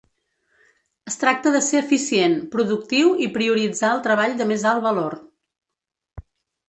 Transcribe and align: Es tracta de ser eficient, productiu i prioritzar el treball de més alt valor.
Es 1.11 1.17
tracta 1.23 1.51
de 1.55 1.59
ser 1.65 1.81
eficient, 1.83 2.33
productiu 2.55 3.13
i 3.27 3.29
prioritzar 3.37 3.93
el 3.97 4.03
treball 4.09 4.35
de 4.41 4.49
més 4.53 4.67
alt 4.71 4.85
valor. 4.87 5.17